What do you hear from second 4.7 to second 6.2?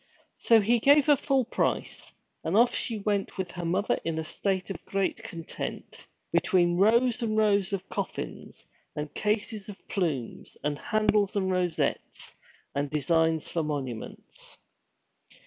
of great content,